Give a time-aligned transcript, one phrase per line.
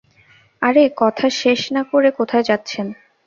[0.61, 2.87] আরে কথা শেষ না করে কোথায় যাচ্ছেন।